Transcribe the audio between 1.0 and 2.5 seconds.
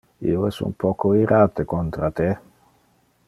irate contra te.